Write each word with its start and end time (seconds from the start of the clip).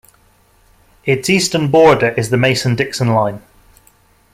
Its 1.05 1.29
eastern 1.29 1.69
border 1.69 2.09
is 2.17 2.31
the 2.31 2.37
Mason-Dixon 2.37 3.09
line. 3.09 3.43